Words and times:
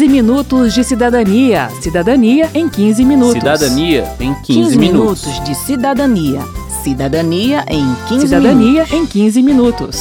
15 0.00 0.08
minutos 0.08 0.72
de 0.72 0.82
cidadania. 0.82 1.68
Cidadania 1.82 2.50
em 2.54 2.66
15 2.70 3.04
minutos. 3.04 3.34
Cidadania 3.34 4.16
em 4.18 4.32
15, 4.32 4.44
15 4.46 4.78
minutos. 4.78 5.26
minutos 5.26 5.44
de 5.44 5.54
cidadania. 5.54 6.40
Cidadania 6.82 7.64
em 7.68 7.94
15 8.08 8.20
Cidadania 8.26 8.72
minutos. 8.84 8.92
em 8.94 9.06
15 9.06 9.42
minutos. 9.42 10.00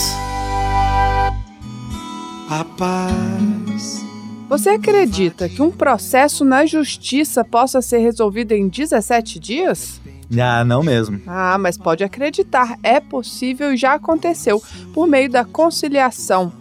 A 2.49 2.65
paz. 2.77 4.05
Você 4.47 4.69
acredita 4.69 5.49
que 5.49 5.61
um 5.61 5.69
processo 5.69 6.45
na 6.45 6.65
justiça 6.65 7.43
possa 7.43 7.81
ser 7.81 7.97
resolvido 7.97 8.53
em 8.53 8.69
17 8.69 9.37
dias? 9.37 9.99
Ah, 10.39 10.63
não 10.63 10.81
mesmo. 10.81 11.19
Ah, 11.27 11.57
mas 11.57 11.77
pode 11.77 12.05
acreditar, 12.05 12.79
é 12.81 13.01
possível 13.01 13.73
e 13.73 13.77
já 13.77 13.95
aconteceu 13.95 14.63
por 14.93 15.07
meio 15.07 15.29
da 15.29 15.43
conciliação. 15.43 16.53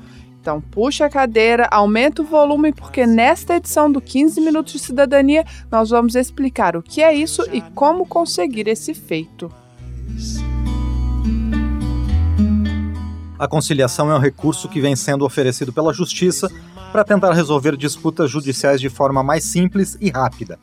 Então, 0.48 0.62
puxa 0.62 1.04
a 1.04 1.10
cadeira, 1.10 1.68
aumenta 1.70 2.22
o 2.22 2.24
volume, 2.24 2.72
porque 2.72 3.06
nesta 3.06 3.56
edição 3.56 3.93
do 3.93 4.00
15 4.00 4.40
Minutos 4.40 4.72
de 4.72 4.79
Cidadania 4.79 5.44
nós 5.70 5.90
vamos 5.90 6.14
explicar 6.14 6.75
o 6.75 6.82
que 6.82 7.02
é 7.02 7.12
isso 7.12 7.43
e 7.52 7.61
como 7.61 8.06
conseguir 8.06 8.66
esse 8.66 8.94
feito. 8.94 9.53
A 13.39 13.46
conciliação 13.46 14.11
é 14.11 14.14
um 14.16 14.18
recurso 14.18 14.70
que 14.70 14.80
vem 14.80 14.96
sendo 14.96 15.26
oferecido 15.26 15.70
pela 15.70 15.92
Justiça 15.92 16.50
para 16.92 17.04
tentar 17.04 17.34
resolver 17.34 17.76
disputas 17.76 18.30
judiciais 18.30 18.80
de 18.80 18.89
forma 18.89 19.22
mais 19.22 19.44
simples 19.44 19.98
e 20.00 20.08
rápida. 20.08 20.58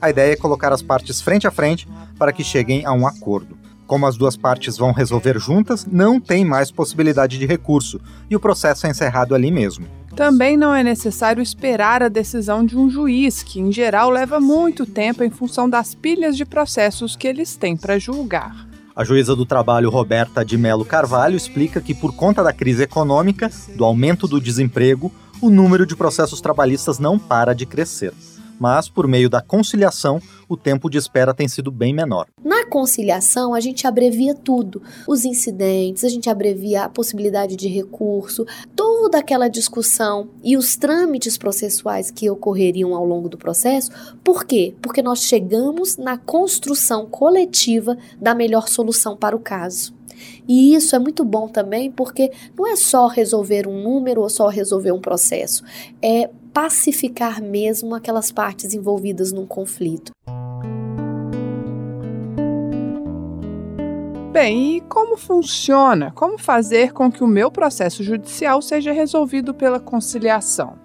A 0.00 0.08
ideia 0.08 0.32
é 0.32 0.36
colocar 0.36 0.72
as 0.72 0.80
partes 0.80 1.20
frente 1.20 1.46
a 1.46 1.50
frente 1.50 1.86
para 2.18 2.32
que 2.32 2.42
cheguem 2.42 2.86
a 2.86 2.92
um 2.94 3.06
acordo. 3.06 3.65
Como 3.86 4.06
as 4.06 4.16
duas 4.16 4.36
partes 4.36 4.76
vão 4.76 4.92
resolver 4.92 5.38
juntas, 5.38 5.86
não 5.86 6.20
tem 6.20 6.44
mais 6.44 6.70
possibilidade 6.70 7.38
de 7.38 7.46
recurso 7.46 8.00
e 8.28 8.34
o 8.34 8.40
processo 8.40 8.86
é 8.86 8.90
encerrado 8.90 9.34
ali 9.34 9.50
mesmo. 9.50 9.86
Também 10.16 10.56
não 10.56 10.74
é 10.74 10.82
necessário 10.82 11.42
esperar 11.42 12.02
a 12.02 12.08
decisão 12.08 12.64
de 12.64 12.76
um 12.76 12.90
juiz, 12.90 13.42
que 13.42 13.60
em 13.60 13.70
geral 13.70 14.10
leva 14.10 14.40
muito 14.40 14.86
tempo 14.86 15.22
em 15.22 15.30
função 15.30 15.68
das 15.68 15.94
pilhas 15.94 16.36
de 16.36 16.44
processos 16.44 17.14
que 17.14 17.28
eles 17.28 17.54
têm 17.54 17.76
para 17.76 17.98
julgar. 17.98 18.66
A 18.96 19.04
juíza 19.04 19.36
do 19.36 19.44
trabalho 19.44 19.90
Roberta 19.90 20.42
de 20.42 20.56
Melo 20.56 20.84
Carvalho 20.84 21.36
explica 21.36 21.82
que, 21.82 21.94
por 21.94 22.14
conta 22.14 22.42
da 22.42 22.50
crise 22.50 22.82
econômica, 22.82 23.50
do 23.76 23.84
aumento 23.84 24.26
do 24.26 24.40
desemprego, 24.40 25.12
o 25.40 25.50
número 25.50 25.84
de 25.84 25.94
processos 25.94 26.40
trabalhistas 26.40 26.98
não 26.98 27.18
para 27.18 27.54
de 27.54 27.66
crescer. 27.66 28.14
Mas, 28.58 28.88
por 28.88 29.06
meio 29.06 29.28
da 29.28 29.42
conciliação, 29.42 30.18
o 30.48 30.56
tempo 30.56 30.88
de 30.88 30.98
espera 30.98 31.34
tem 31.34 31.48
sido 31.48 31.70
bem 31.70 31.92
menor. 31.92 32.26
Na 32.44 32.66
conciliação, 32.66 33.54
a 33.54 33.60
gente 33.60 33.86
abrevia 33.86 34.34
tudo: 34.34 34.82
os 35.06 35.24
incidentes, 35.24 36.04
a 36.04 36.08
gente 36.08 36.30
abrevia 36.30 36.84
a 36.84 36.88
possibilidade 36.88 37.56
de 37.56 37.68
recurso, 37.68 38.46
toda 38.74 39.18
aquela 39.18 39.48
discussão 39.48 40.28
e 40.42 40.56
os 40.56 40.76
trâmites 40.76 41.36
processuais 41.36 42.10
que 42.10 42.30
ocorreriam 42.30 42.94
ao 42.94 43.04
longo 43.04 43.28
do 43.28 43.38
processo. 43.38 43.90
Por 44.22 44.44
quê? 44.44 44.74
Porque 44.80 45.02
nós 45.02 45.20
chegamos 45.20 45.96
na 45.96 46.16
construção 46.16 47.06
coletiva 47.06 47.96
da 48.20 48.34
melhor 48.34 48.68
solução 48.68 49.16
para 49.16 49.36
o 49.36 49.40
caso. 49.40 49.94
E 50.48 50.74
isso 50.74 50.94
é 50.96 50.98
muito 50.98 51.24
bom 51.24 51.48
também 51.48 51.90
porque 51.90 52.30
não 52.56 52.66
é 52.66 52.76
só 52.76 53.06
resolver 53.06 53.66
um 53.66 53.82
número 53.82 54.22
ou 54.22 54.30
só 54.30 54.48
resolver 54.48 54.92
um 54.92 55.00
processo, 55.00 55.62
é 56.00 56.30
pacificar 56.56 57.42
mesmo 57.42 57.94
aquelas 57.94 58.32
partes 58.32 58.72
envolvidas 58.72 59.30
num 59.30 59.44
conflito. 59.44 60.10
Bem, 64.32 64.78
e 64.78 64.80
como 64.80 65.18
funciona? 65.18 66.12
Como 66.12 66.38
fazer 66.38 66.94
com 66.94 67.12
que 67.12 67.22
o 67.22 67.26
meu 67.26 67.50
processo 67.50 68.02
judicial 68.02 68.62
seja 68.62 68.90
resolvido 68.90 69.52
pela 69.52 69.78
conciliação? 69.78 70.78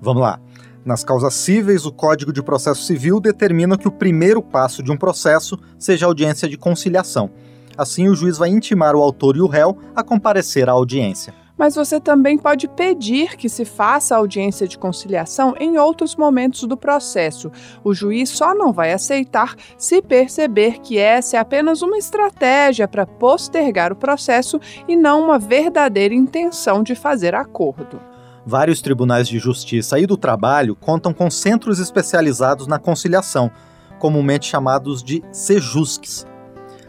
Vamos 0.00 0.22
lá. 0.22 0.40
Nas 0.82 1.04
causas 1.04 1.34
cíveis, 1.34 1.84
o 1.84 1.92
Código 1.92 2.32
de 2.32 2.42
Processo 2.42 2.84
Civil 2.84 3.20
determina 3.20 3.76
que 3.76 3.86
o 3.86 3.92
primeiro 3.92 4.42
passo 4.42 4.82
de 4.82 4.90
um 4.90 4.96
processo 4.96 5.58
seja 5.78 6.06
a 6.06 6.08
audiência 6.08 6.48
de 6.48 6.56
conciliação. 6.56 7.30
Assim, 7.76 8.08
o 8.08 8.14
juiz 8.14 8.38
vai 8.38 8.48
intimar 8.48 8.96
o 8.96 9.02
autor 9.02 9.36
e 9.36 9.42
o 9.42 9.46
réu 9.46 9.76
a 9.94 10.02
comparecer 10.02 10.70
à 10.70 10.72
audiência. 10.72 11.34
Mas 11.58 11.74
você 11.74 12.00
também 12.00 12.38
pode 12.38 12.68
pedir 12.68 13.36
que 13.36 13.48
se 13.48 13.64
faça 13.64 14.16
audiência 14.16 14.68
de 14.68 14.78
conciliação 14.78 15.56
em 15.58 15.76
outros 15.76 16.14
momentos 16.14 16.62
do 16.62 16.76
processo. 16.76 17.50
O 17.82 17.92
juiz 17.92 18.30
só 18.30 18.54
não 18.54 18.72
vai 18.72 18.92
aceitar 18.92 19.56
se 19.76 20.00
perceber 20.00 20.78
que 20.78 20.96
essa 20.96 21.36
é 21.36 21.40
apenas 21.40 21.82
uma 21.82 21.98
estratégia 21.98 22.86
para 22.86 23.04
postergar 23.04 23.92
o 23.92 23.96
processo 23.96 24.60
e 24.86 24.94
não 24.94 25.24
uma 25.24 25.38
verdadeira 25.38 26.14
intenção 26.14 26.84
de 26.84 26.94
fazer 26.94 27.34
acordo. 27.34 28.00
Vários 28.46 28.80
tribunais 28.80 29.28
de 29.28 29.38
justiça 29.38 29.98
e 29.98 30.06
do 30.06 30.16
trabalho 30.16 30.76
contam 30.76 31.12
com 31.12 31.28
centros 31.28 31.80
especializados 31.80 32.66
na 32.66 32.78
conciliação, 32.78 33.50
comumente 33.98 34.46
chamados 34.46 35.02
de 35.02 35.22
sejusques. 35.32 36.24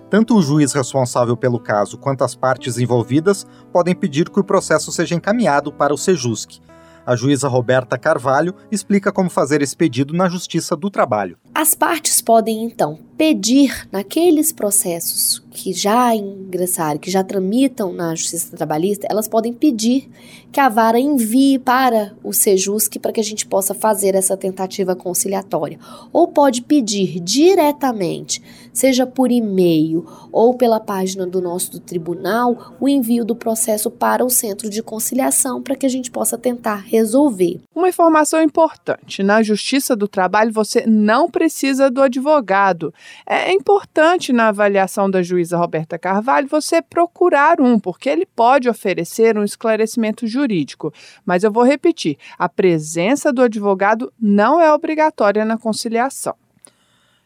Tanto 0.09 0.35
o 0.35 0.41
juiz 0.41 0.73
responsável 0.73 1.37
pelo 1.37 1.59
caso 1.59 1.97
quanto 1.97 2.23
as 2.23 2.35
partes 2.35 2.77
envolvidas 2.77 3.45
podem 3.71 3.93
pedir 3.93 4.29
que 4.29 4.39
o 4.39 4.43
processo 4.43 4.91
seja 4.91 5.15
encaminhado 5.15 5.71
para 5.71 5.93
o 5.93 5.97
Sejusc. 5.97 6.59
A 7.05 7.15
juíza 7.15 7.47
Roberta 7.47 7.97
Carvalho 7.97 8.55
explica 8.71 9.11
como 9.11 9.29
fazer 9.29 9.61
esse 9.61 9.75
pedido 9.75 10.13
na 10.13 10.27
Justiça 10.27 10.75
do 10.75 10.89
Trabalho. 10.89 11.37
As 11.53 11.75
partes 11.75 12.21
podem 12.21 12.63
então 12.63 13.08
pedir 13.19 13.85
naqueles 13.91 14.53
processos 14.53 15.43
que 15.51 15.73
já 15.73 16.15
ingressaram, 16.15 16.97
que 16.97 17.11
já 17.11 17.21
tramitam 17.21 17.91
na 17.91 18.15
Justiça 18.15 18.55
Trabalhista, 18.55 19.05
elas 19.09 19.27
podem 19.27 19.51
pedir 19.51 20.09
que 20.51 20.59
a 20.59 20.69
vara 20.69 20.97
envie 20.97 21.59
para 21.59 22.13
o 22.23 22.31
Sejusc 22.31 22.97
para 22.99 23.11
que 23.11 23.19
a 23.19 23.23
gente 23.23 23.45
possa 23.45 23.73
fazer 23.73 24.15
essa 24.15 24.37
tentativa 24.37 24.95
conciliatória. 24.95 25.77
Ou 26.13 26.29
pode 26.29 26.61
pedir 26.61 27.19
diretamente, 27.19 28.41
seja 28.71 29.05
por 29.05 29.31
e-mail 29.31 30.05
ou 30.31 30.53
pela 30.53 30.79
página 30.79 31.27
do 31.27 31.41
nosso 31.41 31.71
do 31.71 31.79
tribunal, 31.79 32.75
o 32.79 32.87
envio 32.87 33.25
do 33.25 33.35
processo 33.35 33.91
para 33.91 34.23
o 34.23 34.29
centro 34.29 34.69
de 34.69 34.81
conciliação 34.81 35.61
para 35.61 35.75
que 35.75 35.85
a 35.85 35.89
gente 35.89 36.09
possa 36.09 36.37
tentar 36.37 36.85
resolver. 36.87 37.59
Uma 37.75 37.89
informação 37.89 38.41
importante: 38.41 39.21
na 39.21 39.43
Justiça 39.43 39.95
do 39.95 40.07
Trabalho 40.07 40.53
você 40.53 40.85
não 40.87 41.29
precisa 41.29 41.91
do 41.91 42.01
advogado. 42.01 42.93
É 43.25 43.51
importante 43.51 44.33
na 44.33 44.49
avaliação 44.49 45.09
da 45.09 45.21
juíza 45.21 45.57
Roberta 45.57 45.97
Carvalho 45.97 46.47
você 46.47 46.81
procurar 46.81 47.61
um, 47.61 47.79
porque 47.79 48.09
ele 48.09 48.25
pode 48.25 48.69
oferecer 48.69 49.37
um 49.37 49.43
esclarecimento 49.43 50.27
jurídico. 50.27 50.93
Mas 51.25 51.43
eu 51.43 51.51
vou 51.51 51.63
repetir: 51.63 52.17
a 52.37 52.49
presença 52.49 53.31
do 53.31 53.41
advogado 53.41 54.11
não 54.19 54.59
é 54.59 54.73
obrigatória 54.73 55.45
na 55.45 55.57
conciliação. 55.57 56.35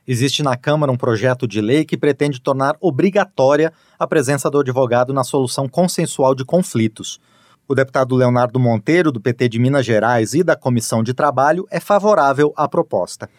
Existe 0.06 0.44
na 0.44 0.58
Câmara 0.58 0.92
um 0.92 0.98
projeto 0.98 1.48
de 1.48 1.62
lei 1.62 1.86
que 1.86 1.96
pretende 1.96 2.42
tornar 2.42 2.76
obrigatória 2.82 3.72
a 3.98 4.06
presença 4.06 4.50
do 4.50 4.60
advogado 4.60 5.14
na 5.14 5.24
solução 5.24 5.70
consensual 5.70 6.36
de 6.36 6.44
conflitos. 6.44 7.22
O 7.66 7.74
deputado 7.74 8.14
Leonardo 8.14 8.60
Monteiro, 8.60 9.10
do 9.10 9.22
PT 9.22 9.48
de 9.48 9.60
Minas 9.60 9.86
Gerais 9.86 10.34
e 10.34 10.44
da 10.44 10.58
Comissão 10.58 11.02
de 11.02 11.14
Trabalho, 11.14 11.66
é 11.72 11.80
favorável 11.80 12.52
à 12.58 12.68
proposta. 12.68 13.30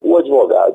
O 0.00 0.16
advogado, 0.16 0.67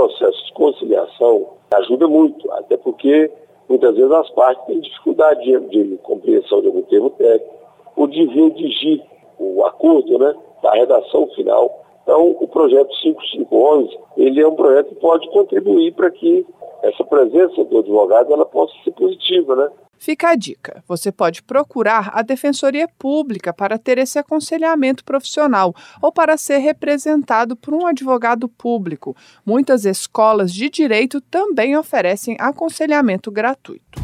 processo 0.00 0.46
de 0.46 0.52
conciliação, 0.54 1.46
ajuda 1.72 2.08
muito, 2.08 2.50
até 2.52 2.76
porque 2.76 3.30
muitas 3.68 3.94
vezes 3.94 4.10
as 4.10 4.30
partes 4.30 4.64
têm 4.64 4.80
dificuldade 4.80 5.40
de, 5.42 5.84
de 5.84 5.96
compreensão 5.98 6.60
de 6.62 6.68
algum 6.68 6.82
termo 6.82 7.10
técnico, 7.10 7.54
ou 7.96 8.06
de 8.06 8.24
redigir 8.24 9.02
o 9.38 9.64
acordo 9.66 10.18
né, 10.18 10.34
da 10.62 10.72
redação 10.72 11.26
final. 11.28 11.84
Então, 12.02 12.36
o 12.40 12.48
projeto 12.48 12.94
5511, 12.96 13.98
ele 14.16 14.40
é 14.40 14.48
um 14.48 14.54
projeto 14.54 14.88
que 14.88 14.94
pode 14.96 15.28
contribuir 15.28 15.92
para 15.92 16.10
que 16.10 16.46
essa 16.82 17.04
presença 17.04 17.62
do 17.64 17.78
advogado 17.78 18.32
ela 18.32 18.46
possa 18.46 18.72
ser 18.82 18.92
positiva, 18.92 19.54
né? 19.54 19.68
Fica 20.00 20.30
a 20.30 20.34
dica: 20.34 20.82
você 20.88 21.12
pode 21.12 21.42
procurar 21.42 22.10
a 22.14 22.22
Defensoria 22.22 22.88
Pública 22.98 23.52
para 23.52 23.76
ter 23.76 23.98
esse 23.98 24.18
aconselhamento 24.18 25.04
profissional 25.04 25.76
ou 26.00 26.10
para 26.10 26.38
ser 26.38 26.56
representado 26.56 27.54
por 27.54 27.74
um 27.74 27.86
advogado 27.86 28.48
público. 28.48 29.14
Muitas 29.44 29.84
escolas 29.84 30.54
de 30.54 30.70
direito 30.70 31.20
também 31.20 31.76
oferecem 31.76 32.34
aconselhamento 32.40 33.30
gratuito. 33.30 34.00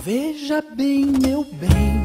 Veja 0.00 0.62
bem, 0.62 1.06
meu 1.06 1.42
bem. 1.42 2.04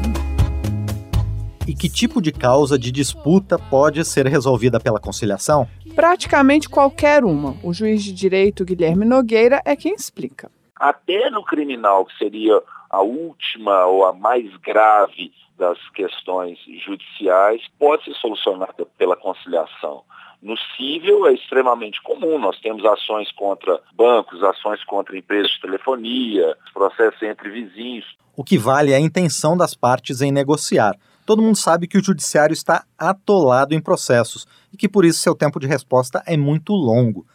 E 1.64 1.74
que 1.76 1.88
tipo 1.88 2.20
de 2.20 2.32
causa 2.32 2.76
de 2.76 2.90
disputa 2.90 3.56
pode 3.56 4.04
ser 4.04 4.26
resolvida 4.26 4.80
pela 4.80 4.98
conciliação? 4.98 5.68
Praticamente 5.94 6.68
qualquer 6.68 7.22
uma. 7.22 7.54
O 7.62 7.72
juiz 7.72 8.02
de 8.02 8.12
direito 8.12 8.64
Guilherme 8.64 9.04
Nogueira 9.04 9.62
é 9.64 9.76
quem 9.76 9.94
explica. 9.94 10.50
Até 10.80 11.28
no 11.28 11.44
criminal, 11.44 12.06
que 12.06 12.16
seria 12.16 12.62
a 12.88 13.02
última 13.02 13.84
ou 13.84 14.06
a 14.06 14.14
mais 14.14 14.50
grave 14.56 15.30
das 15.58 15.78
questões 15.90 16.58
judiciais, 16.82 17.60
pode 17.78 18.04
ser 18.04 18.14
solucionada 18.14 18.86
pela 18.96 19.14
conciliação. 19.14 20.02
No 20.42 20.56
cível 20.74 21.26
é 21.26 21.34
extremamente 21.34 22.00
comum, 22.00 22.38
nós 22.38 22.58
temos 22.60 22.82
ações 22.82 23.30
contra 23.32 23.78
bancos, 23.92 24.42
ações 24.42 24.82
contra 24.84 25.18
empresas 25.18 25.50
de 25.50 25.60
telefonia, 25.60 26.56
processos 26.72 27.20
entre 27.20 27.50
vizinhos. 27.50 28.06
O 28.34 28.42
que 28.42 28.56
vale 28.56 28.92
é 28.92 28.96
a 28.96 29.00
intenção 29.00 29.54
das 29.54 29.74
partes 29.74 30.22
em 30.22 30.32
negociar. 30.32 30.96
todo 31.26 31.42
mundo 31.42 31.56
sabe 31.56 31.86
que 31.86 31.98
o 31.98 32.02
judiciário 32.02 32.54
está 32.54 32.84
atolado 32.98 33.74
em 33.74 33.82
processos 33.82 34.48
e 34.72 34.78
que 34.78 34.88
por 34.88 35.04
isso 35.04 35.20
seu 35.20 35.34
tempo 35.34 35.60
de 35.60 35.66
resposta 35.66 36.22
é 36.26 36.38
muito 36.38 36.72
longo. 36.72 37.26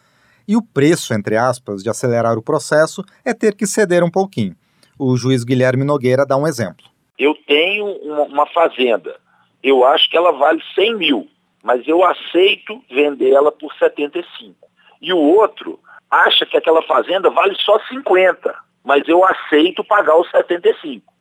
E 0.48 0.56
o 0.56 0.62
preço, 0.62 1.12
entre 1.12 1.36
aspas, 1.36 1.82
de 1.82 1.90
acelerar 1.90 2.38
o 2.38 2.42
processo 2.42 3.04
é 3.24 3.34
ter 3.34 3.54
que 3.54 3.66
ceder 3.66 4.04
um 4.04 4.10
pouquinho. 4.10 4.54
O 4.98 5.16
juiz 5.16 5.44
Guilherme 5.44 5.84
Nogueira 5.84 6.24
dá 6.24 6.36
um 6.36 6.46
exemplo. 6.46 6.86
Eu 7.18 7.34
tenho 7.46 7.86
uma, 8.02 8.46
fazenda, 8.46 9.16
eu 9.62 9.84
acho 9.84 10.08
que 10.10 10.16
ela 10.16 10.32
vale 10.32 10.62
100 10.74 10.96
mil, 10.96 11.28
mas 11.62 11.86
eu 11.88 12.04
aceito 12.04 12.82
vender 12.90 13.32
ela 13.32 13.50
por 13.50 13.74
75. 13.74 14.54
E 15.00 15.12
o 15.12 15.18
outro 15.18 15.80
acha 16.10 16.46
que 16.46 16.56
aquela 16.56 16.82
fazenda 16.82 17.30
vale 17.30 17.56
só 17.58 17.78
50, 17.88 18.54
mas 18.84 19.06
eu 19.08 19.24
aceito 19.24 19.82
pagar 19.82 20.16
os 20.16 20.30
75. 20.30 21.12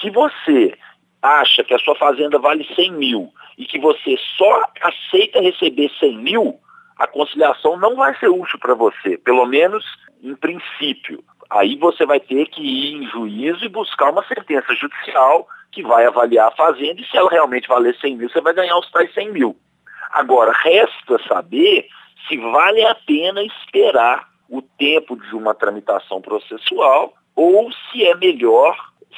Se 0.00 0.10
você 0.10 0.76
acha 1.22 1.64
que 1.64 1.74
a 1.74 1.78
sua 1.78 1.96
fazenda 1.96 2.38
vale 2.38 2.66
100 2.74 2.92
mil 2.92 3.32
e 3.56 3.64
que 3.64 3.78
você 3.78 4.16
só 4.36 4.64
aceita 4.82 5.40
receber 5.40 5.90
100 5.98 6.18
mil, 6.18 6.60
a 6.96 7.06
conciliação 7.06 7.76
não 7.76 7.96
vai 7.96 8.16
ser 8.18 8.28
útil 8.28 8.58
para 8.58 8.74
você, 8.74 9.18
pelo 9.18 9.46
menos 9.46 9.84
em 10.22 10.34
princípio. 10.34 11.22
Aí 11.50 11.76
você 11.76 12.04
vai 12.04 12.18
ter 12.18 12.46
que 12.46 12.62
ir 12.62 12.94
em 12.94 13.06
juízo 13.08 13.64
e 13.64 13.68
buscar 13.68 14.10
uma 14.10 14.26
sentença 14.26 14.74
judicial 14.74 15.46
que 15.70 15.82
vai 15.82 16.06
avaliar 16.06 16.48
a 16.48 16.56
fazenda 16.56 17.00
e 17.00 17.04
se 17.04 17.16
ela 17.16 17.30
realmente 17.30 17.68
valer 17.68 17.94
100 17.96 18.16
mil, 18.16 18.30
você 18.30 18.40
vai 18.40 18.54
ganhar 18.54 18.78
os 18.78 18.90
tais 18.90 19.12
100 19.12 19.32
mil. 19.32 19.56
Agora, 20.10 20.52
resta 20.52 21.18
saber 21.28 21.86
se 22.26 22.36
vale 22.38 22.84
a 22.86 22.94
pena 22.94 23.42
esperar 23.42 24.28
o 24.48 24.62
tempo 24.62 25.16
de 25.16 25.34
uma 25.34 25.54
tramitação 25.54 26.20
processual 26.20 27.14
ou 27.34 27.70
se 27.72 28.04
é 28.04 28.14
melhor 28.14 28.76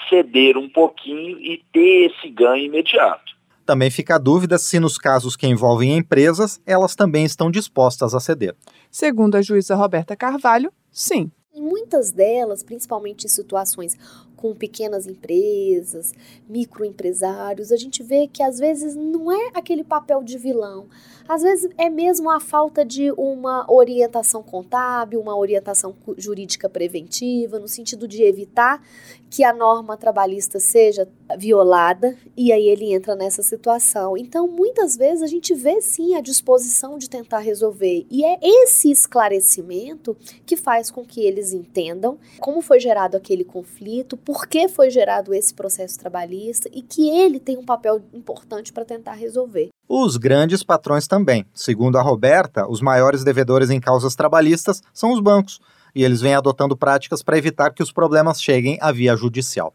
ceder 0.09 0.57
um 0.57 0.69
pouquinho 0.69 1.39
e 1.39 1.63
ter 1.73 2.11
esse 2.11 2.29
ganho 2.29 2.65
imediato. 2.65 3.38
Também 3.69 3.91
fica 3.91 4.15
a 4.15 4.19
dúvida 4.19 4.57
se, 4.57 4.81
nos 4.81 4.97
casos 4.97 5.37
que 5.37 5.47
envolvem 5.47 5.95
empresas, 5.95 6.59
elas 6.65 6.97
também 6.97 7.27
estão 7.27 7.51
dispostas 7.51 8.15
a 8.15 8.19
ceder. 8.19 8.57
Segundo 8.91 9.35
a 9.35 9.43
juíza 9.43 9.75
Roberta 9.75 10.17
Carvalho, 10.17 10.73
sim. 10.91 11.31
Em 11.53 11.61
muitas 11.61 12.11
delas, 12.11 12.63
principalmente 12.63 13.27
em 13.27 13.29
situações 13.29 13.95
com 14.39 14.55
pequenas 14.55 15.07
empresas, 15.07 16.15
microempresários, 16.49 17.73
a 17.73 17.77
gente 17.77 18.03
vê 18.05 18.29
que 18.29 18.43
às 18.43 18.59
vezes 18.59 18.95
não 18.95 19.31
é 19.33 19.51
aquele 19.53 19.83
papel 19.83 20.23
de 20.23 20.39
vilão, 20.39 20.87
às 21.29 21.43
vezes 21.43 21.71
é 21.77 21.91
mesmo 21.91 22.31
a 22.31 22.41
falta 22.41 22.85
de 22.85 23.13
uma 23.13 23.71
orientação 23.71 24.43
contábil, 24.43 25.21
uma 25.21 25.37
orientação 25.37 25.95
jurídica 26.17 26.69
preventiva, 26.69 27.59
no 27.59 27.69
sentido 27.69 28.09
de 28.09 28.23
evitar 28.23 28.83
que 29.29 29.45
a 29.45 29.53
norma 29.53 29.97
trabalhista 29.97 30.59
seja 30.59 31.07
violada 31.37 32.17
e 32.37 32.51
aí 32.51 32.67
ele 32.69 32.95
entra 32.95 33.15
nessa 33.15 33.43
situação. 33.43 34.17
Então, 34.17 34.49
muitas 34.49 34.97
vezes 34.97 35.23
a 35.23 35.27
gente 35.27 35.55
vê 35.55 35.81
sim 35.83 36.15
a 36.15 36.21
disposição 36.21 36.97
de 36.97 37.11
tentar 37.11 37.41
resolver 37.41 38.07
e 38.11 38.25
é 38.25 38.39
esse 38.43 38.91
esclarecimento 38.91 40.17
que 40.47 40.57
faz 40.57 40.91
com 40.91 41.05
que 41.05 41.21
eles 41.21 41.53
entendam 41.53 42.19
como 42.41 42.63
foi 42.63 42.81
gerado 42.81 43.17
aquele 43.17 43.45
conflito, 43.45 44.17
por 44.29 44.47
que 44.47 44.69
foi 44.69 44.91
gerado 44.91 45.33
esse 45.33 45.55
processo 45.55 45.99
trabalhista 45.99 46.69
e 46.71 46.83
que 46.83 47.09
ele 47.09 47.41
tem 47.41 47.57
um 47.57 47.65
papel 47.65 48.03
importante 48.13 48.75
para 48.75 48.85
tentar 48.85 49.15
resolver. 49.15 49.71
Os 49.89 50.19
grandes 50.19 50.63
patrões 50.63 51.07
também. 51.07 51.47
Segundo 51.55 51.97
a 51.97 52.03
Roberta, 52.03 52.69
os 52.69 52.83
maiores 52.83 53.25
devedores 53.25 53.71
em 53.71 53.81
causas 53.81 54.15
trabalhistas 54.15 54.83
são 54.93 55.15
os 55.15 55.21
bancos, 55.21 55.59
e 55.95 56.05
eles 56.05 56.21
vêm 56.21 56.35
adotando 56.35 56.77
práticas 56.77 57.23
para 57.23 57.39
evitar 57.39 57.73
que 57.73 57.83
os 57.83 57.91
problemas 57.91 58.43
cheguem 58.43 58.77
à 58.83 58.93
via 58.93 59.17
judicial. 59.17 59.73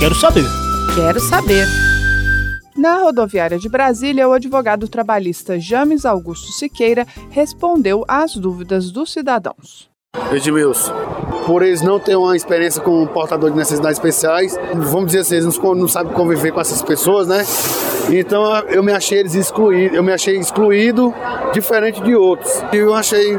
Quero 0.00 0.16
saber. 0.16 0.44
Quero 0.96 1.20
saber. 1.20 1.68
Na 2.76 2.98
rodoviária 3.04 3.56
de 3.56 3.68
Brasília, 3.68 4.28
o 4.28 4.32
advogado 4.32 4.88
trabalhista 4.88 5.60
James 5.60 6.04
Augusto 6.04 6.50
Siqueira 6.50 7.06
respondeu 7.30 8.04
às 8.08 8.34
dúvidas 8.34 8.90
dos 8.90 9.12
cidadãos. 9.12 9.88
Edmilson, 10.32 10.92
por 11.48 11.62
eles 11.62 11.80
não 11.80 11.98
terem 11.98 12.20
uma 12.20 12.36
experiência 12.36 12.82
com 12.82 13.06
portador 13.06 13.50
de 13.50 13.56
necessidades 13.56 13.96
especiais, 13.96 14.54
vamos 14.74 15.06
dizer 15.06 15.20
assim, 15.20 15.36
eles 15.36 15.56
não, 15.56 15.74
não 15.74 15.88
sabem 15.88 16.12
conviver 16.12 16.52
com 16.52 16.60
essas 16.60 16.82
pessoas, 16.82 17.26
né? 17.26 17.42
Então 18.10 18.44
eu 18.68 18.82
me 18.82 18.92
achei 18.92 19.20
eles 19.20 19.34
excluídos, 19.34 19.96
eu 19.96 20.02
me 20.02 20.12
achei 20.12 20.36
excluído 20.36 21.14
diferente 21.54 22.02
de 22.02 22.14
outros. 22.14 22.52
E 22.70 22.76
eu 22.76 22.92
achei 22.92 23.38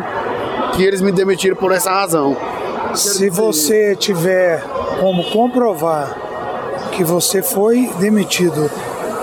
que 0.73 0.83
eles 0.83 1.01
me 1.01 1.11
demitiram 1.11 1.55
por 1.55 1.71
essa 1.71 1.91
razão. 1.91 2.35
Se 2.95 3.29
você 3.29 3.95
tiver 3.95 4.63
como 4.99 5.23
comprovar 5.25 6.17
que 6.93 7.03
você 7.03 7.43
foi 7.43 7.91
demitido 7.99 8.71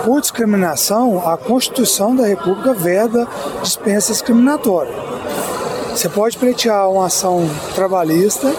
por 0.05 0.21
discriminação, 0.21 1.27
a 1.27 1.35
Constituição 1.35 2.15
da 2.15 2.25
República 2.25 2.73
veda 2.73 3.27
dispensa 3.61 4.13
discriminatória. 4.13 4.93
Você 5.91 6.07
pode 6.07 6.37
pleitear 6.37 6.89
uma 6.89 7.07
ação 7.07 7.49
trabalhista 7.75 8.53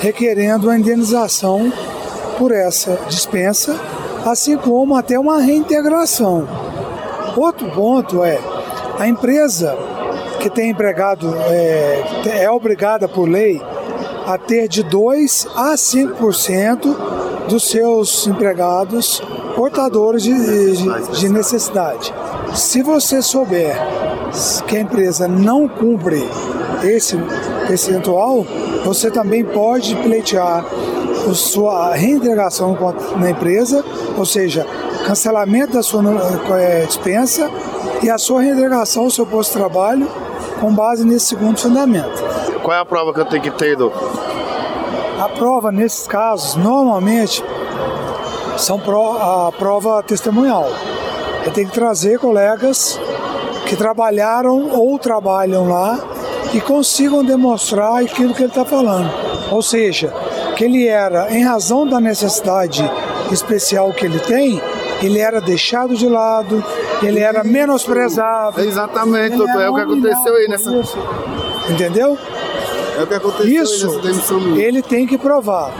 requerendo 0.00 0.70
a 0.70 0.78
indenização 0.78 1.72
por 2.38 2.52
essa 2.52 2.98
dispensa 3.08 3.78
assim 4.24 4.56
como 4.56 4.94
até 4.94 5.18
uma 5.18 5.40
reintegração. 5.40 6.46
Outro 7.36 7.70
ponto 7.70 8.24
é 8.24 8.38
a 8.98 9.08
empresa 9.08 9.76
que 10.40 10.50
tem 10.50 10.70
empregado 10.70 11.34
é, 11.46 12.42
é 12.42 12.50
obrigada 12.50 13.08
por 13.08 13.28
lei 13.28 13.60
a 14.26 14.36
ter 14.36 14.68
de 14.68 14.82
2 14.82 15.48
a 15.56 15.74
5% 15.74 17.48
dos 17.48 17.68
seus 17.70 18.26
empregados 18.26 19.22
portadores 19.56 20.22
de, 20.22 20.34
de, 20.34 21.18
de 21.18 21.28
necessidade. 21.28 22.12
Se 22.54 22.82
você 22.82 23.22
souber 23.22 23.74
que 24.66 24.76
a 24.76 24.80
empresa 24.80 25.26
não 25.26 25.66
cumpre 25.66 26.22
esse 26.84 27.16
percentual, 27.68 28.44
você 28.84 29.10
também 29.10 29.44
pode 29.44 29.94
pleitear 29.96 30.64
a 31.30 31.34
sua 31.34 31.94
reintegração 31.94 32.76
na 33.16 33.30
empresa, 33.30 33.84
ou 34.16 34.24
seja, 34.24 34.66
cancelamento 35.06 35.74
da 35.74 35.82
sua 35.82 36.02
é, 36.58 36.86
dispensa 36.86 37.50
e 38.02 38.08
a 38.08 38.16
sua 38.16 38.42
reintegração 38.42 39.04
ao 39.04 39.10
seu 39.10 39.26
posto 39.26 39.52
de 39.52 39.58
trabalho 39.58 40.08
com 40.60 40.72
base 40.72 41.04
nesse 41.04 41.26
segundo 41.26 41.58
fundamento. 41.58 42.24
Qual 42.62 42.76
é 42.76 42.80
a 42.80 42.84
prova 42.84 43.12
que 43.12 43.20
eu 43.20 43.26
tenho 43.26 43.42
que 43.42 43.50
ter, 43.50 43.72
Edu? 43.72 43.92
A 45.20 45.28
prova, 45.28 45.70
nesses 45.70 46.06
casos, 46.06 46.56
normalmente 46.56 47.44
são 48.56 48.80
a 49.20 49.52
prova 49.52 50.02
testemunhal. 50.02 50.66
Eu 51.44 51.52
tenho 51.52 51.68
que 51.68 51.74
trazer 51.74 52.18
colegas 52.18 52.98
que 53.66 53.76
trabalharam 53.76 54.70
ou 54.70 54.98
trabalham 54.98 55.68
lá 55.68 55.98
e 56.52 56.60
consigam 56.60 57.24
demonstrar 57.24 58.02
aquilo 58.02 58.34
que 58.34 58.42
ele 58.42 58.48
está 58.48 58.64
falando. 58.64 59.10
Ou 59.50 59.62
seja, 59.62 60.12
que 60.56 60.64
ele 60.64 60.86
era, 60.86 61.32
em 61.34 61.44
razão 61.44 61.86
da 61.86 62.00
necessidade 62.00 62.88
especial 63.30 63.92
que 63.92 64.06
ele 64.06 64.18
tem, 64.18 64.60
ele 65.02 65.18
era 65.18 65.40
deixado 65.40 65.94
de 65.94 66.08
lado, 66.08 66.64
ele 67.02 67.20
era 67.20 67.44
menosprezado. 67.44 68.60
Exatamente, 68.60 69.36
doutor, 69.36 69.62
é 69.62 69.70
o 69.70 69.74
que 69.74 69.80
aconteceu 69.80 70.34
aí 70.34 70.48
nessa. 70.48 70.76
Isso. 70.76 70.98
Entendeu? 71.70 72.18
É 72.98 73.02
o 73.02 73.06
que 73.06 73.14
aconteceu 73.14 73.62
isso, 73.62 73.86
aí 73.86 73.94
nessa 73.94 74.08
demissão. 74.08 74.56
Ele 74.56 74.82
tem 74.82 75.06
que 75.06 75.16
provar. 75.16 75.72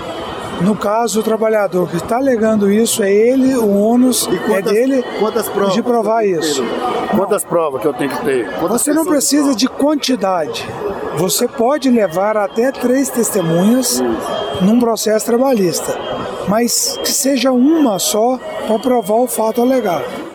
No 0.61 0.75
caso, 0.77 1.21
o 1.21 1.23
trabalhador 1.23 1.89
que 1.89 1.97
está 1.97 2.17
alegando 2.17 2.71
isso 2.71 3.03
é 3.03 3.13
ele, 3.13 3.57
o 3.57 3.81
ônus 3.81 4.27
quantas, 4.27 4.51
é 4.51 4.63
dele 4.63 5.05
quantas 5.21 5.49
provas 5.49 5.75
de 5.75 5.83
provar 5.83 6.27
isso. 6.27 6.63
Quantas 7.15 7.45
provas 7.45 7.81
que 7.81 7.87
eu 7.87 7.95
tenho 7.95 8.11
que 8.11 8.25
ter? 8.25 8.59
Quantas 8.59 8.83
Você 8.83 8.93
não 8.93 9.05
precisa 9.05 9.55
de 9.55 9.69
quantidade. 9.69 10.69
Você 11.17 11.47
pode 11.47 11.89
levar 11.89 12.37
até 12.37 12.73
três 12.73 13.09
testemunhas 13.09 14.01
num 14.61 14.81
processo 14.81 15.27
trabalhista, 15.27 15.97
mas 16.49 16.97
que 16.99 17.11
seja 17.11 17.53
uma 17.53 17.99
só 17.99 18.39
para 18.67 18.79
provar 18.81 19.17
o 19.17 19.29
fato 19.29 19.63
alegado. 19.63 20.29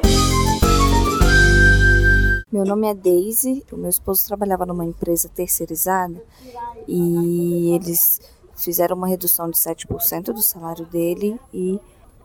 Meu 2.51 2.63
nome 2.63 2.87
é 2.87 2.93
Daisy, 2.93 3.63
o 3.71 3.77
meu 3.77 3.89
esposo 3.89 4.27
trabalhava 4.27 4.65
numa 4.65 4.85
empresa 4.85 5.27
terceirizada 5.27 6.21
e 6.87 7.73
eles 7.75 8.21
fizeram 8.63 8.95
uma 8.95 9.07
redução 9.07 9.49
de 9.49 9.57
7% 9.57 10.33
do 10.33 10.41
salário 10.41 10.85
dele 10.85 11.39
e 11.53 11.79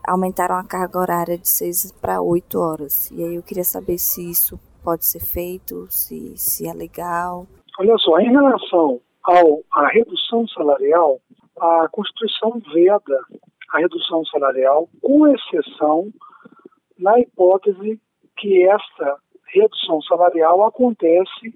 aumentaram 0.07 0.55
a 0.55 0.63
carga 0.63 0.99
horária 0.99 1.37
de 1.37 1.49
6 1.49 1.91
para 2.01 2.21
8 2.21 2.59
horas. 2.59 3.11
E 3.11 3.23
aí 3.23 3.35
eu 3.35 3.43
queria 3.43 3.63
saber 3.63 3.97
se 3.97 4.29
isso 4.29 4.59
pode 4.83 5.05
ser 5.05 5.19
feito, 5.19 5.87
se, 5.89 6.37
se 6.37 6.67
é 6.67 6.73
legal. 6.73 7.45
Olha 7.79 7.97
só, 7.97 8.19
em 8.19 8.31
relação 8.31 8.99
ao, 9.23 9.61
à 9.71 9.87
redução 9.87 10.47
salarial, 10.47 11.19
a 11.59 11.87
Constituição 11.91 12.59
veda 12.73 13.19
a 13.71 13.79
redução 13.79 14.25
salarial, 14.25 14.89
com 15.01 15.27
exceção 15.27 16.11
na 16.97 17.19
hipótese 17.19 17.99
que 18.37 18.67
essa 18.67 19.17
redução 19.53 20.01
salarial 20.01 20.65
acontece 20.65 21.53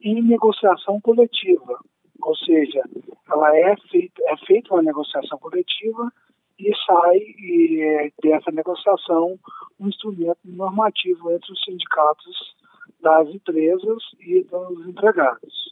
em 0.00 0.22
negociação 0.22 1.00
coletiva, 1.00 1.78
ou 2.22 2.36
seja, 2.36 2.82
ela 3.30 3.56
é 3.56 3.76
feita, 3.90 4.22
é 4.26 4.36
feita 4.46 4.74
uma 4.74 4.82
negociação 4.82 5.38
coletiva 5.38 6.10
e 6.58 6.72
sai 6.86 7.16
e, 7.16 8.12
dessa 8.22 8.50
negociação 8.50 9.38
um 9.80 9.88
instrumento 9.88 10.38
normativo 10.44 11.30
entre 11.32 11.52
os 11.52 11.62
sindicatos 11.64 12.54
das 13.00 13.28
empresas 13.28 14.02
e 14.20 14.44
dos 14.44 14.86
empregados. 14.86 15.70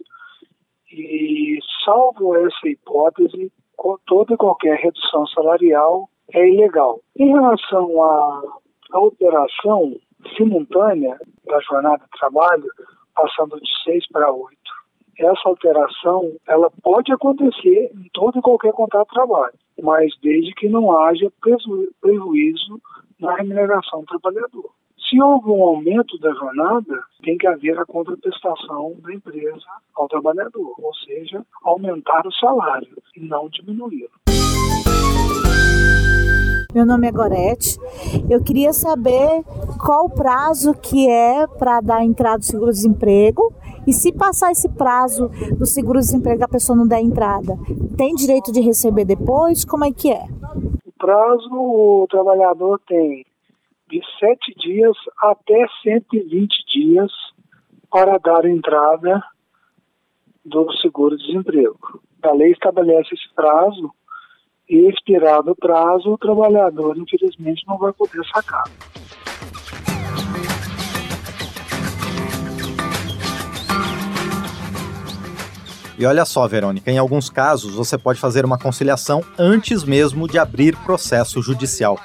E, 0.93 1.59
salvo 1.85 2.37
essa 2.37 2.69
hipótese, 2.69 3.53
toda 4.07 4.35
e 4.35 4.37
qualquer 4.37 4.77
redução 4.79 5.27
salarial 5.29 6.09
é 6.33 6.49
ilegal. 6.49 7.01
Em 7.17 7.29
relação 7.29 8.03
à, 8.03 8.43
à 8.93 8.97
alteração 8.97 9.97
simultânea 10.37 11.19
da 11.47 11.61
jornada 11.61 12.05
de 12.05 12.19
trabalho, 12.19 12.69
passando 13.15 13.61
de 13.61 13.71
seis 13.85 14.07
para 14.09 14.33
oito, 14.33 14.60
essa 15.21 15.49
alteração 15.49 16.33
ela 16.49 16.71
pode 16.83 17.13
acontecer 17.13 17.91
em 17.95 18.09
todo 18.13 18.39
e 18.39 18.43
qualquer 18.43 18.73
contrato 18.73 19.09
de 19.09 19.15
trabalho, 19.15 19.55
mas 19.83 20.13
desde 20.23 20.55
que 20.55 20.69
não 20.69 20.97
haja 20.97 21.31
prejuízo 22.01 22.81
na 23.19 23.35
remuneração 23.37 24.01
do 24.01 24.07
trabalhador. 24.07 24.71
Se 25.09 25.21
houve 25.21 25.51
um 25.51 25.63
aumento 25.63 26.17
da 26.19 26.33
jornada, 26.33 27.03
tem 27.23 27.37
que 27.37 27.47
haver 27.47 27.77
a 27.79 27.85
contraprestação 27.85 28.95
da 29.03 29.13
empresa 29.13 29.67
ao 29.97 30.09
trabalhador, 30.09 30.75
ou 30.79 30.95
seja, 31.05 31.45
aumentar 31.65 32.27
o 32.27 32.33
salário 32.33 32.97
e 33.17 33.21
não 33.21 33.49
diminuí-lo. 33.49 34.11
Meu 36.73 36.87
nome 36.87 37.09
é 37.09 37.11
Gorete. 37.11 37.77
Eu 38.31 38.45
queria 38.45 38.73
saber 38.73 39.43
qual 39.85 40.05
o 40.05 40.11
prazo 40.11 40.73
que 40.75 41.11
é 41.11 41.45
para 41.59 41.81
dar 41.81 42.05
entrada 42.05 42.39
do 42.39 42.45
seguro-desemprego 42.45 43.53
e 43.87 43.93
se 43.93 44.13
passar 44.13 44.53
esse 44.53 44.69
prazo 44.69 45.29
do 45.59 45.67
seguro-desemprego 45.67 46.45
a 46.45 46.49
pessoa 46.49 46.77
não 46.77 46.87
der 46.87 47.01
entrada, 47.01 47.57
tem 47.97 48.15
direito 48.15 48.53
de 48.53 48.61
receber 48.61 49.05
depois? 49.05 49.65
Como 49.65 49.85
é 49.85 49.93
que 49.93 50.13
é? 50.13 50.25
O 50.85 50.93
prazo 50.99 51.49
o 51.53 52.07
trabalhador 52.09 52.81
tem 52.87 53.25
de 53.91 54.01
sete 54.19 54.55
dias 54.57 54.97
até 55.21 55.67
120 55.83 56.49
dias 56.73 57.11
para 57.91 58.19
dar 58.19 58.45
entrada 58.45 59.23
do 60.45 60.73
seguro-desemprego. 60.75 62.01
A 62.23 62.33
lei 62.33 62.53
estabelece 62.53 63.15
esse 63.15 63.35
prazo 63.35 63.91
e, 64.69 64.89
expirado 64.89 65.51
o 65.51 65.57
prazo, 65.57 66.13
o 66.13 66.19
trabalhador, 66.19 66.97
infelizmente, 66.97 67.67
não 67.67 67.77
vai 67.77 67.93
poder 67.93 68.25
sacar. 68.33 68.65
E 76.01 76.07
olha 76.07 76.25
só, 76.25 76.49
Verônica, 76.49 76.91
em 76.91 76.99
alguns 76.99 77.29
casos 77.29 77.75
você 77.75 77.99
pode 77.99 78.19
fazer 78.19 78.45
uma 78.45 78.59
conciliação 78.59 79.23
antes 79.39 79.85
mesmo 79.85 80.27
de 80.27 80.39
abrir 80.39 80.75
processo 80.79 81.43
judicial 81.43 82.01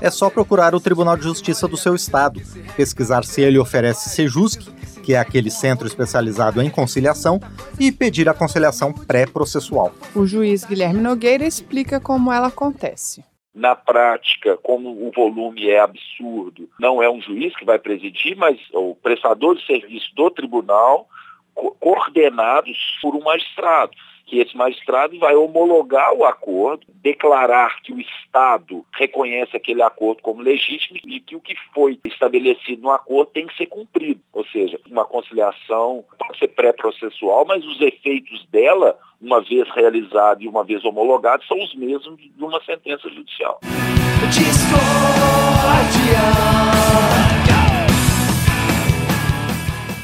é 0.00 0.10
só 0.10 0.30
procurar 0.30 0.74
o 0.74 0.80
Tribunal 0.80 1.16
de 1.16 1.24
Justiça 1.24 1.68
do 1.68 1.76
seu 1.76 1.94
estado, 1.94 2.40
pesquisar 2.76 3.24
se 3.24 3.42
ele 3.42 3.58
oferece 3.58 4.08
Sejusc, 4.10 4.60
que 5.02 5.14
é 5.14 5.18
aquele 5.18 5.50
centro 5.50 5.86
especializado 5.86 6.60
em 6.62 6.70
conciliação, 6.70 7.40
e 7.78 7.90
pedir 7.92 8.28
a 8.28 8.34
conciliação 8.34 8.92
pré-processual. 8.92 9.92
O 10.14 10.26
juiz 10.26 10.64
Guilherme 10.64 11.00
Nogueira 11.00 11.44
explica 11.44 12.00
como 12.00 12.32
ela 12.32 12.48
acontece. 12.48 13.24
Na 13.54 13.74
prática, 13.74 14.56
como 14.62 14.90
o 14.90 15.10
volume 15.14 15.68
é 15.68 15.80
absurdo, 15.80 16.68
não 16.78 17.02
é 17.02 17.10
um 17.10 17.20
juiz 17.20 17.54
que 17.56 17.64
vai 17.64 17.78
presidir, 17.78 18.36
mas 18.36 18.58
o 18.72 18.94
prestador 18.94 19.56
de 19.56 19.66
serviço 19.66 20.14
do 20.14 20.30
tribunal, 20.30 21.08
coordenados 21.54 22.98
por 23.02 23.14
um 23.14 23.22
magistrado 23.22 23.92
que 24.30 24.38
esse 24.38 24.56
magistrado 24.56 25.18
vai 25.18 25.34
homologar 25.34 26.14
o 26.14 26.24
acordo, 26.24 26.86
declarar 27.02 27.82
que 27.82 27.92
o 27.92 28.00
Estado 28.00 28.86
reconhece 28.94 29.56
aquele 29.56 29.82
acordo 29.82 30.22
como 30.22 30.40
legítimo 30.40 31.00
e 31.04 31.18
que 31.18 31.34
o 31.34 31.40
que 31.40 31.56
foi 31.74 31.98
estabelecido 32.04 32.82
no 32.82 32.92
acordo 32.92 33.32
tem 33.32 33.48
que 33.48 33.56
ser 33.56 33.66
cumprido. 33.66 34.20
Ou 34.32 34.46
seja, 34.46 34.78
uma 34.88 35.04
conciliação 35.04 36.04
pode 36.16 36.38
ser 36.38 36.46
pré-processual, 36.46 37.44
mas 37.44 37.64
os 37.64 37.80
efeitos 37.80 38.46
dela, 38.52 38.96
uma 39.20 39.40
vez 39.40 39.68
realizada 39.70 40.44
e 40.44 40.46
uma 40.46 40.62
vez 40.62 40.84
homologada, 40.84 41.42
são 41.48 41.60
os 41.60 41.74
mesmos 41.74 42.16
de 42.16 42.44
uma 42.44 42.62
sentença 42.62 43.08
judicial. 43.10 43.58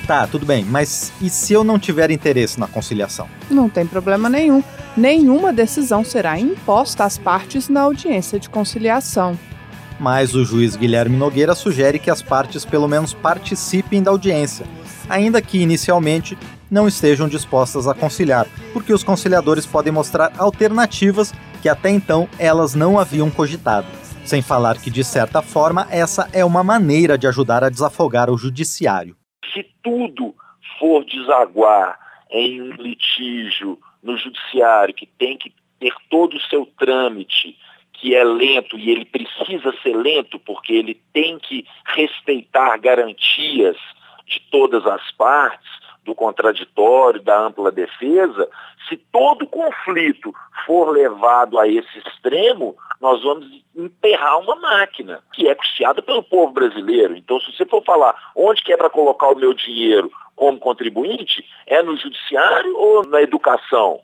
Tá, 0.07 0.25
tudo 0.25 0.47
bem, 0.47 0.65
mas 0.65 1.13
e 1.21 1.29
se 1.29 1.53
eu 1.53 1.65
não 1.65 1.81
tiver 1.81 2.13
interesse 2.13 2.61
na 2.61 2.69
conciliação? 2.69 3.29
Não 3.51 3.69
tem 3.69 3.85
problema 3.85 4.29
nenhum. 4.29 4.63
Nenhuma 4.97 5.53
decisão 5.53 6.05
será 6.05 6.39
imposta 6.39 7.03
às 7.03 7.19
partes 7.19 7.69
na 7.69 7.81
audiência 7.81 8.39
de 8.39 8.49
conciliação. 8.49 9.37
Mas 9.99 10.33
o 10.33 10.45
juiz 10.45 10.77
Guilherme 10.77 11.17
Nogueira 11.17 11.57
sugere 11.57 11.99
que 11.99 12.09
as 12.09 12.23
partes 12.23 12.65
pelo 12.65 12.87
menos 12.87 13.13
participem 13.13 14.01
da 14.01 14.13
audiência, 14.13 14.65
ainda 15.09 15.43
que 15.43 15.59
inicialmente 15.59 16.39
não 16.71 16.87
estejam 16.87 17.29
dispostas 17.29 17.89
a 17.89 17.95
conciliar, 17.95 18.47
porque 18.73 18.93
os 18.93 19.03
conciliadores 19.03 19.67
podem 19.67 19.93
mostrar 19.93 20.33
alternativas 20.39 21.35
que 21.61 21.69
até 21.69 21.91
então 21.91 22.29
elas 22.39 22.77
não 22.77 22.97
haviam 22.97 23.29
cogitado. 23.29 23.89
Sem 24.25 24.41
falar 24.41 24.79
que, 24.79 24.91
de 24.91 25.03
certa 25.03 25.43
forma, 25.43 25.89
essa 25.91 26.29
é 26.33 26.45
uma 26.45 26.63
maneira 26.63 27.19
de 27.19 27.27
ajudar 27.27 27.65
a 27.65 27.69
desafogar 27.69 28.31
o 28.31 28.39
judiciário 28.39 29.17
se 29.57 29.67
tudo 29.83 30.35
for 30.79 31.05
desaguar 31.05 31.99
em 32.31 32.61
um 32.61 32.73
litígio 32.73 33.79
no 34.03 34.17
judiciário 34.19 34.95
que 34.95 35.07
tem 35.07 35.39
que 35.39 35.53
ter 35.81 35.95
todo 36.11 36.37
o 36.37 36.41
seu 36.43 36.67
trâmite, 36.79 37.59
que 37.95 38.15
é 38.15 38.23
lento 38.23 38.79
e 38.79 38.91
ele 38.91 39.07
precisa 39.07 39.75
ser 39.83 39.97
lento 39.97 40.39
porque 40.41 40.75
ele 40.75 41.01
tem 41.13 41.39
que 41.39 41.65
respeitar 41.87 42.77
garantias 42.77 43.77
de 44.27 44.41
todas 44.51 44.85
as 44.87 45.11
partes, 45.13 45.71
do 46.07 46.15
contraditório, 46.15 47.21
da 47.21 47.39
ampla 47.39 47.71
defesa, 47.71 48.49
se 48.89 48.97
todo 48.97 49.47
conflito 49.47 50.33
for 50.65 50.91
levado 50.91 51.59
a 51.59 51.69
esse 51.69 51.99
extremo, 51.99 52.77
nós 53.01 53.23
vamos 53.23 53.47
enterrar 53.75 54.39
uma 54.39 54.57
máquina 54.57 55.21
que 55.35 55.49
é 55.49 55.55
custeada 55.55 56.01
pelo 56.01 56.23
povo 56.23 56.53
brasileiro. 56.53 57.17
Então, 57.17 57.39
se 57.41 57.53
você 57.53 57.67
for 57.67 57.83
falar 57.85 58.15
onde 58.35 58.63
que 58.63 58.73
é 58.73 58.77
para 58.77 58.89
colocar 58.89 59.29
o 59.29 59.37
meu 59.37 59.53
dinheiro 59.53 60.11
como 60.35 60.59
contribuinte, 60.59 61.45
é 61.67 61.83
no 61.83 61.97
judiciário 61.97 62.77
ou 62.77 63.07
na 63.07 63.21
educação? 63.21 64.01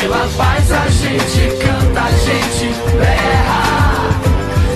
Pela 0.00 0.26
paz 0.36 0.72
a 0.72 0.88
gente 0.88 1.58
canta, 1.62 2.00
a 2.00 2.10
gente 2.10 2.74
berra. 2.98 3.70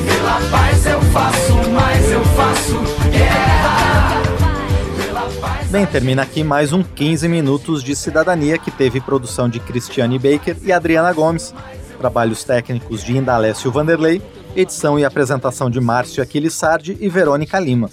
Pela 0.06 0.50
paz 0.50 0.86
eu 0.86 1.00
faço 1.12 1.70
mais, 1.70 2.12
eu 2.12 2.24
faço. 2.24 3.03
Bem, 5.74 5.86
termina 5.86 6.22
aqui 6.22 6.44
mais 6.44 6.72
um 6.72 6.84
15 6.84 7.26
Minutos 7.26 7.82
de 7.82 7.96
Cidadania 7.96 8.56
que 8.58 8.70
teve 8.70 9.00
produção 9.00 9.48
de 9.48 9.58
Cristiane 9.58 10.20
Baker 10.20 10.56
e 10.62 10.70
Adriana 10.70 11.12
Gomes, 11.12 11.52
trabalhos 11.98 12.44
técnicos 12.44 13.02
de 13.02 13.16
Indalécio 13.16 13.72
Vanderlei, 13.72 14.22
edição 14.54 14.96
e 15.00 15.04
apresentação 15.04 15.68
de 15.68 15.80
Márcio 15.80 16.22
Aquiles 16.22 16.54
Sardi 16.54 16.96
e 17.00 17.08
Verônica 17.08 17.58
Lima. 17.58 17.90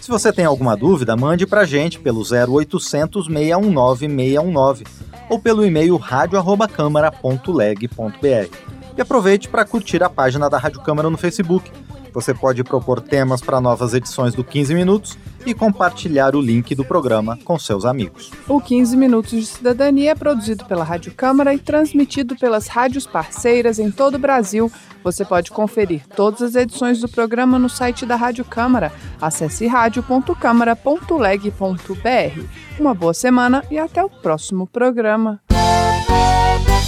Se 0.00 0.10
você 0.10 0.32
tem 0.32 0.44
alguma 0.44 0.76
dúvida, 0.76 1.16
mande 1.16 1.46
pra 1.46 1.64
gente 1.64 2.00
pelo 2.00 2.22
0800 2.22 3.26
619 3.26 4.08
619 4.08 4.84
ou 5.30 5.38
pelo 5.38 5.64
e-mail 5.64 5.96
radio@câmara.leg.br. 5.98 8.56
E 8.96 9.00
aproveite 9.00 9.48
para 9.48 9.64
curtir 9.64 10.02
a 10.02 10.10
página 10.10 10.50
da 10.50 10.58
Rádio 10.58 10.80
Câmara 10.80 11.08
no 11.08 11.16
Facebook 11.16 11.70
você 12.12 12.34
pode 12.34 12.62
propor 12.62 13.00
temas 13.00 13.40
para 13.40 13.60
novas 13.60 13.94
edições 13.94 14.34
do 14.34 14.44
15 14.44 14.74
Minutos 14.74 15.18
e 15.44 15.52
compartilhar 15.54 16.36
o 16.36 16.40
link 16.40 16.72
do 16.74 16.84
programa 16.84 17.38
com 17.44 17.58
seus 17.58 17.84
amigos. 17.84 18.30
O 18.48 18.60
15 18.60 18.96
Minutos 18.96 19.32
de 19.32 19.46
Cidadania 19.46 20.12
é 20.12 20.14
produzido 20.14 20.64
pela 20.64 20.84
Rádio 20.84 21.12
Câmara 21.14 21.52
e 21.54 21.58
transmitido 21.58 22.36
pelas 22.36 22.68
rádios 22.68 23.06
parceiras 23.06 23.78
em 23.78 23.90
todo 23.90 24.16
o 24.16 24.18
Brasil. 24.18 24.70
Você 25.02 25.24
pode 25.24 25.50
conferir 25.50 26.02
todas 26.14 26.42
as 26.42 26.54
edições 26.54 27.00
do 27.00 27.08
programa 27.08 27.58
no 27.58 27.68
site 27.68 28.06
da 28.06 28.16
Rádio 28.16 28.44
Câmara. 28.44 28.92
Acesse 29.20 29.66
radio.câmara.leg.br. 29.66 32.44
Uma 32.78 32.94
boa 32.94 33.14
semana 33.14 33.64
e 33.70 33.78
até 33.78 34.04
o 34.04 34.10
próximo 34.10 34.66
programa. 34.66 35.40